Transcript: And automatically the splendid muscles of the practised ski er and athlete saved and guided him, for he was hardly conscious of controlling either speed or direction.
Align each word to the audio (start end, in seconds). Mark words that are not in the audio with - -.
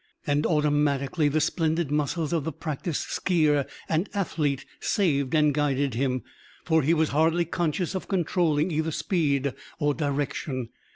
And 0.25 0.47
automatically 0.47 1.27
the 1.29 1.39
splendid 1.39 1.91
muscles 1.91 2.33
of 2.33 2.43
the 2.43 2.51
practised 2.51 3.09
ski 3.11 3.47
er 3.49 3.67
and 3.87 4.09
athlete 4.15 4.65
saved 4.79 5.35
and 5.35 5.53
guided 5.53 5.93
him, 5.93 6.23
for 6.65 6.81
he 6.81 6.95
was 6.95 7.09
hardly 7.09 7.45
conscious 7.45 7.93
of 7.93 8.07
controlling 8.07 8.71
either 8.71 8.89
speed 8.89 9.53
or 9.77 9.93
direction. 9.93 10.69